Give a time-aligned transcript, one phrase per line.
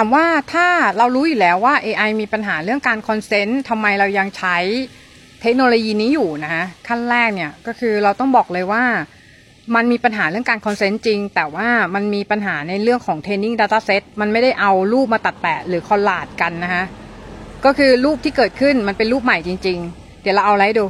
[0.00, 0.68] ถามว่าถ้า
[0.98, 4.56] เรารู้อยู่แล้วว่า AI มีปัญหาเรื่องการ consent ทำไมเรายังใช้
[5.42, 8.84] เทคโนโลยีนี้อยู่นะฮะขั้นแรกเนี่ยก็คือเราต้องบอกเลยว่า
[9.74, 16.84] มันมีปัญหาเรื่องการ consent จริง แต่ว่ามันมีปัญหาในเรื่องของเทรนนิ่ง Data Set มันไม่ได้เอารูปมาตัดแปะหรือ collage กันนะคะ
[17.64, 20.86] ก็คือรูปที่เกิดขึ้นมันเป็นรูปใหม่จริง ๆ เดี๋ยวเราเอาอะไรดูข้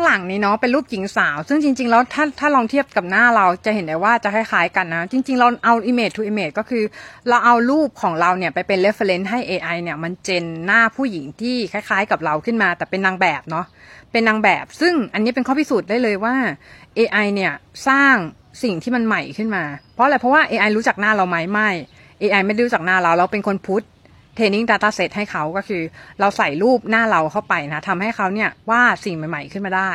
[0.00, 6.84] างหลังนี้เนาะเป็นรูปหญิงสาว ซึ่งจริง ๆ แล้วถ้าถ้าลองเทียบกับหน้าเราจะเห็นได้ว่าจะคล้ายๆกันนะ จริง ๆ เราเอา image to image ก็คือ
[7.28, 13.66] เราเอารูปของเราเนี่ยไปเป็น reference ให้ AI เนี่ยมันเจนหน้าผู้หญิงที่คล้ายๆ กับเราขึ้นมา แต่เป็นนางแบบเนาะ
[14.12, 16.34] เป็นนางแบบ ซึ่งอันนี้เป็นข้อพิสูจน์ได้เลยว่า
[16.98, 17.52] AI เนี่ย
[17.88, 18.14] สร้าง
[18.62, 21.70] สิ่งที่มันใหม่ขึ้นมา เพราะอะไรเพราะว่า AI รู้จักหน้าเราไหมไม่
[22.22, 25.82] AI ไม่ได้รู้จักหน้าเราเราเป็นคนพุทเทรนนิ่ง Data Set ให้เขาก็คือ
[26.20, 29.92] เราใส่รูปหน้าเราเข้าไปนะทำให้เขาเนี่ยวาดสิ่งใหม่ๆขึ้นมาได้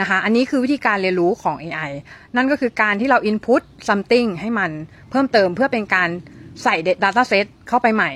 [0.00, 1.90] นะคะอันนี้คือวิธีการเรียนรู้ของ AI
[2.36, 4.70] นั่นก็คือการที่เรา input something ให้มัน
[5.10, 6.08] เพิ่มเติมเพื่อเป็นการ
[6.62, 6.74] ใส่
[7.04, 8.10] Data Set เข้าไปใหม่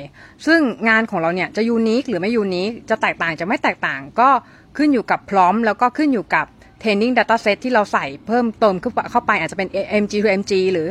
[0.47, 4.29] ซึ่งงานของเราเนี่ยจะยูนิคหรือไม่ยูนิคจะแตกต่างจะไม่แตกต่างก็
[4.77, 6.47] ขึ้นอยู่กับพร้อม แล้วก็ขึ้นอยู่กับ
[6.83, 8.75] training data set ที่เราใส่เพิ่มเติม
[9.11, 9.69] เข้าไปอาจจะเป็น
[10.03, 10.89] MG to MG หรือ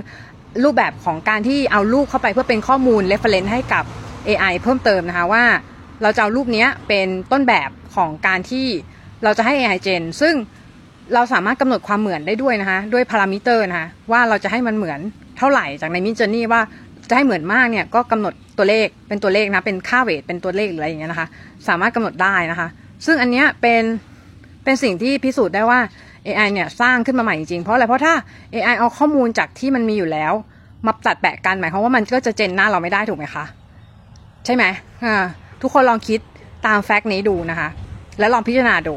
[0.63, 3.85] รูปแบบของการที่เอารูปเข้าไปเพื่อเป็นข้อมูล reference ให้กับ
[4.27, 5.43] AI เพิ่มเติมนะคะว่า
[6.01, 8.65] เราจะเอารูปนี้เป็นต้นแบบของการที่
[9.23, 10.33] เราจะให้ AI gen ซึ่ง
[11.13, 14.99] เราสามารถกำหนดความเหมือนได้ด้วยนะคะด้วยพารามิเตอร์นะคะว่าเราจะให้มันเหมือน
[15.37, 16.61] เท่าไหร่จากในมิจ o นี่ว่า
[17.09, 21.27] จะให้เหมือนมากเนี่ยก็กำหนดตัวเลขเป็นตัวเลขนะเป็นค่าเวทเป็นตัวเลขหรืออะไรอย่างเงี้ยนะคะ
[21.67, 22.67] สามารถกำหนดได้นะคะ
[23.05, 23.83] ซึ่งอันเนี้ยเป็น
[24.63, 25.79] เป็นสิ่งที่พิสูจน์ได้ว่า
[26.25, 28.13] AI เนี่ยสร้างขึ้นมาใหม่จริงเพราะอะไรเพราะถ้า
[28.53, 30.33] AI เอาข้อมูลจากที่มันมีอยู่แล้ว
[30.85, 33.45] มาตัดแปะกันหมายความว่ามันก็จะเจนหน้าเราไม่ได้ถูกไหมคะ
[34.45, 34.63] ใช่ไหม
[35.61, 36.19] ทุกคนลองคิด
[36.65, 37.69] ตามแฟกต์นี้ดูนะคะ
[38.19, 38.95] แล้วลองพิจารณาดู